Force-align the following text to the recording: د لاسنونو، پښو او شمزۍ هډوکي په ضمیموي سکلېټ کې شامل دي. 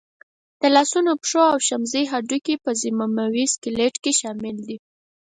د 0.61 0.63
لاسنونو، 0.75 1.11
پښو 1.21 1.43
او 1.53 1.59
شمزۍ 1.67 2.03
هډوکي 2.11 2.55
په 2.63 2.71
ضمیموي 2.81 3.45
سکلېټ 3.53 3.95
کې 4.03 4.11
شامل 4.19 4.57
دي. 4.67 4.77